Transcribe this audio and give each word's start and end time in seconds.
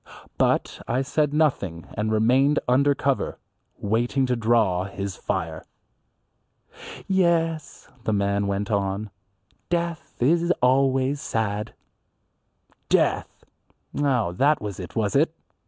But 0.39 0.81
I 0.87 1.03
said 1.03 1.31
nothing 1.31 1.85
and 1.93 2.11
remained 2.11 2.57
under 2.67 2.95
cover, 2.95 3.37
waiting 3.77 4.25
to 4.25 4.35
draw 4.35 4.85
his 4.85 5.15
fire. 5.15 5.63
"Yes," 7.07 7.87
the 8.05 8.11
man 8.11 8.47
went 8.47 8.71
on, 8.71 9.11
"death 9.69 10.15
is 10.19 10.51
always 10.59 11.21
sad." 11.21 11.75
Death! 12.89 13.43
Oh, 13.95 14.31
that 14.31 14.59
was 14.59 14.79
it, 14.79 14.95
was 14.95 15.15
it? 15.15 15.35